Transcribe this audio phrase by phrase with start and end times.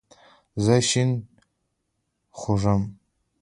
[0.63, 1.11] زه شین
[2.39, 2.83] خوښوم